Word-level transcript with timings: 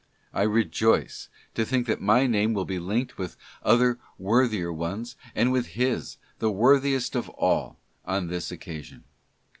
I 0.33 0.41
rejoice 0.41 1.29
to 1.53 1.63
think 1.63 1.85
that 1.85 2.01
my 2.01 2.25
name 2.25 2.55
will 2.55 2.65
be 2.65 2.79
linked 2.79 3.19
with 3.19 3.37
other 3.61 3.99
worthier 4.17 4.73
ones, 4.73 5.15
and 5.35 5.51
with 5.51 5.73
his, 5.79 6.17
the 6.39 6.49
worthiest 6.51 7.15
of 7.15 7.29
all, 7.29 7.77
on 8.03 8.25
this 8.25 8.51
occasion. 8.51 9.03